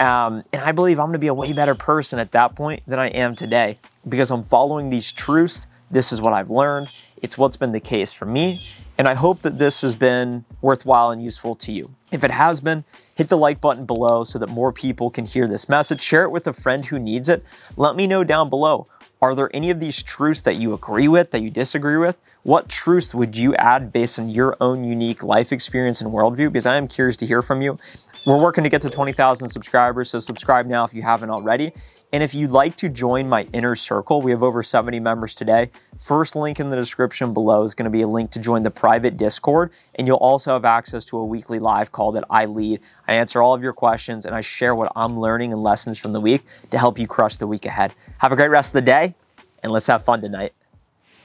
Um, 0.01 0.45
and 0.53 0.63
I 0.63 0.73
believe 0.73 1.01
I'm 1.01 1.07
gonna 1.07 1.19
be 1.19 1.29
a 1.29 1.35
way 1.35 1.53
better 1.53 1.75
person 1.75 2.19
at 2.19 2.33
that 2.33 2.55
point 2.55 2.83
than 2.87 2.99
I 2.99 3.09
am 3.09 3.35
today 3.35 3.79
because 4.09 4.31
I'm 4.31 4.45
following 4.45 4.91
these 4.91 5.13
truths. 5.13 5.67
This 5.91 6.13
is 6.13 6.21
what 6.21 6.33
I've 6.33 6.51
learned. 6.51 6.89
It's 7.23 7.39
what's 7.39 7.57
been 7.57 7.73
the 7.73 7.81
case 7.81 8.13
for 8.13 8.27
me. 8.27 8.61
And 8.97 9.09
I 9.09 9.15
hope 9.15 9.43
that 9.43 9.59
this 9.59 9.81
has 9.83 9.95
been 9.95 10.45
worthwhile 10.61 11.11
and 11.11 11.23
useful 11.23 11.55
to 11.57 11.73
you. 11.73 11.91
If 12.11 12.25
it 12.25 12.33
has 12.33 12.61
been, 12.61 12.85
hit 13.15 13.29
the 13.29 13.39
like 13.39 13.61
button 13.61 13.87
below 13.87 14.25
so 14.25 14.39
that 14.39 14.49
more 14.49 14.73
people 14.73 15.09
can 15.11 15.25
hear 15.25 15.47
this 15.47 15.69
message. 15.69 16.01
Share 16.01 16.25
it 16.25 16.31
with 16.31 16.47
a 16.47 16.53
friend 16.53 16.85
who 16.87 16.99
needs 16.99 17.29
it. 17.29 17.45
Let 17.77 17.97
me 17.97 18.07
know 18.07 18.25
down 18.25 18.51
below 18.51 18.89
are 19.21 19.35
there 19.35 19.51
any 19.55 19.71
of 19.71 19.81
these 19.81 20.03
truths 20.03 20.43
that 20.43 20.57
you 20.57 20.73
agree 20.73 21.09
with, 21.09 21.33
that 21.33 21.41
you 21.41 21.51
disagree 21.51 21.97
with? 21.97 22.19
What 22.45 22.69
truths 22.69 23.15
would 23.15 23.37
you 23.37 23.55
add 23.57 23.93
based 23.93 24.19
on 24.19 24.29
your 24.29 24.57
own 24.61 24.85
unique 24.85 25.23
life 25.23 25.53
experience 25.53 26.01
and 26.01 26.13
worldview? 26.13 26.53
Because 26.53 26.67
I 26.67 26.77
am 26.77 26.87
curious 26.87 27.17
to 27.19 27.27
hear 27.27 27.43
from 27.43 27.61
you. 27.61 27.79
We're 28.25 28.41
working 28.41 28.65
to 28.65 28.71
get 28.71 28.83
to 28.83 28.91
20,000 28.91 29.49
subscribers, 29.49 30.11
so 30.11 30.19
subscribe 30.19 30.67
now 30.67 30.85
if 30.85 30.95
you 30.95 31.03
haven't 31.03 31.31
already. 31.31 31.73
And 32.11 32.23
if 32.23 32.33
you'd 32.33 32.51
like 32.51 32.77
to 32.77 32.89
join 32.89 33.29
my 33.29 33.47
inner 33.53 33.77
circle, 33.77 34.23
we 34.23 34.31
have 34.31 34.43
over 34.43 34.63
70 34.63 34.99
members 34.99 35.35
today. 35.35 35.71
First 36.01 36.35
link 36.35 36.59
in 36.59 36.71
the 36.71 36.77
description 36.77 37.35
below 37.35 37.65
is 37.65 37.75
going 37.75 37.85
to 37.85 37.91
be 37.91 38.01
a 38.01 38.09
link 38.09 38.31
to 38.31 38.39
join 38.39 38.63
the 38.63 38.71
private 38.71 39.19
Discord, 39.19 39.71
and 39.95 40.07
you'll 40.07 40.17
also 40.17 40.55
have 40.55 40.65
access 40.65 41.05
to 41.07 41.19
a 41.19 41.25
weekly 41.25 41.59
live 41.59 41.93
call 41.93 42.13
that 42.13 42.25
I 42.31 42.47
lead. 42.47 42.81
I 43.07 43.15
answer 43.15 43.43
all 43.43 43.55
of 43.55 43.63
your 43.63 43.75
questions 43.75 44.25
and 44.25 44.35
I 44.35 44.41
share 44.41 44.75
what 44.75 44.91
I'm 44.97 45.19
learning 45.19 45.53
and 45.53 45.63
lessons 45.63 45.99
from 45.99 46.13
the 46.13 46.21
week 46.21 46.43
to 46.71 46.79
help 46.79 46.99
you 46.99 47.07
crush 47.07 47.37
the 47.37 47.47
week 47.47 47.67
ahead. 47.67 47.93
Have 48.19 48.33
a 48.33 48.37
great 48.37 48.49
rest 48.49 48.71
of 48.71 48.75
the 48.75 48.83
day, 48.83 49.15
and 49.63 49.71
let's 49.71 49.87
have 49.89 50.05
fun 50.05 50.23
tonight. 50.23 50.55